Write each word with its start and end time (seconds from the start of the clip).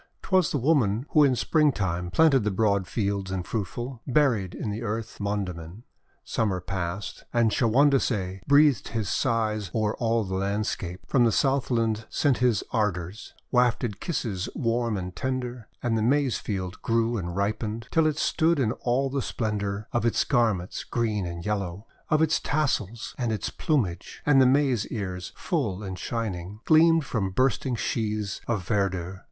'T 0.23 0.29
was 0.31 0.49
the 0.49 0.57
women 0.57 1.05
who 1.11 1.23
in 1.23 1.35
Springtime 1.35 2.09
Planted 2.09 2.43
the 2.43 2.49
broad 2.49 2.87
fields 2.87 3.29
and 3.29 3.45
fruitful, 3.45 4.01
Buried 4.07 4.55
in 4.55 4.71
the 4.71 4.81
earth 4.81 5.19
Mondamin. 5.19 5.55
•*••••• 5.67 5.83
Summer 6.23 6.59
passed, 6.59 7.23
and 7.31 7.51
Shawondasee 7.51 8.39
Breathed 8.47 8.87
his 8.87 9.09
sighs 9.09 9.69
o'er 9.75 9.95
all 9.97 10.23
the 10.23 10.33
landscape, 10.33 11.01
From 11.07 11.23
the 11.23 11.31
Southland 11.31 12.07
sent 12.09 12.39
his 12.39 12.63
ardours, 12.73 13.35
Wafted 13.51 13.99
kisses 13.99 14.49
warm 14.55 14.97
and 14.97 15.15
tender; 15.15 15.67
And 15.83 15.95
the 15.95 16.01
Maize 16.01 16.39
field 16.39 16.81
grew 16.81 17.15
and 17.17 17.35
ripened, 17.35 17.87
Till 17.91 18.07
it 18.07 18.17
stood 18.17 18.57
in 18.59 18.71
all 18.71 19.07
the 19.11 19.21
splendour 19.21 19.87
Of 19.91 20.03
its 20.03 20.23
garments 20.23 20.83
green 20.83 21.27
and 21.27 21.45
yellow, 21.45 21.85
Of 22.09 22.23
its 22.23 22.39
tassels 22.39 23.13
and 23.19 23.31
its 23.31 23.51
plumage, 23.51 24.23
And 24.25 24.41
the 24.41 24.47
Maize 24.47 24.87
ears 24.87 25.31
full 25.35 25.83
and 25.83 25.99
shining 25.99 26.59
Gleamed 26.65 27.05
from 27.05 27.29
bursting 27.29 27.75
sheaths 27.75 28.41
of 28.47 28.67
verdure. 28.67 29.19